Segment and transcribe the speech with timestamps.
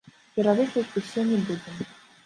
[0.37, 1.75] Пералічваць усе не будзем.